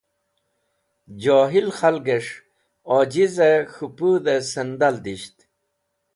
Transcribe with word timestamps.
Johil 1.21 1.67
Khalges̃h 1.77 2.33
Ojize 2.97 3.51
K̃hu 3.73 3.87
Pudhe 3.97 4.35
Sandal 4.51 4.95
Disht 5.03 5.37